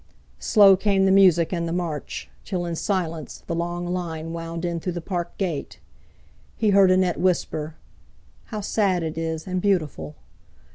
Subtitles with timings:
[0.39, 4.79] Slow came the music and the march, till, in silence, the long line wound in
[4.79, 5.77] through the Park gate.
[6.57, 7.75] He heard Annette whisper,
[8.45, 10.15] "How sad it is and beautiful!"